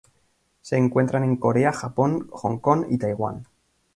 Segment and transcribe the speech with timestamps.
[0.61, 3.45] Se encuentran en Corea, Japón, Hong Kong y Taiwán.